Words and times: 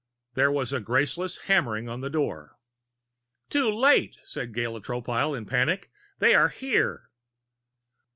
There 0.33 0.51
was 0.51 0.73
a 0.73 0.79
graceless 0.79 1.43
hammering 1.43 1.87
on 1.87 2.01
the 2.01 2.09
door. 2.09 2.57
"Too 3.51 3.69
late!" 3.69 4.17
cried 4.33 4.51
Gala 4.51 4.81
Tropile 4.81 5.37
in 5.37 5.45
panic. 5.45 5.91
"They 6.17 6.33
are 6.33 6.49
here!" 6.49 7.11